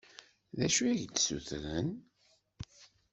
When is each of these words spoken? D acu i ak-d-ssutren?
D 0.57 0.59
acu 0.65 0.81
i 0.85 0.91
ak-d-ssutren? 0.95 1.89